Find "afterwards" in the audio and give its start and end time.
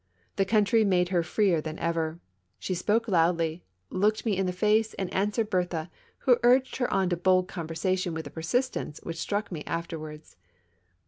9.67-10.37